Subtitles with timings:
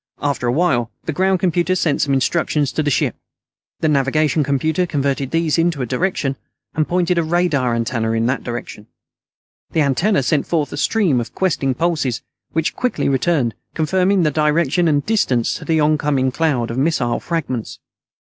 [0.23, 3.15] After a while, the ground computer sent some instructions to the ship.
[3.81, 6.37] The navigation computer converted these into a direction,
[6.73, 8.87] and pointed a radar antenna in that direction.
[9.73, 14.87] The antenna sent forth a stream of questing pulses, which quickly returned, confirming the direction
[14.87, 17.77] and distance to the oncoming cloud of missile fragments.